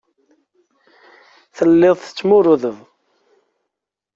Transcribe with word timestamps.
Telliḍ 1.55 1.95
tettmurudeḍ. 1.99 2.77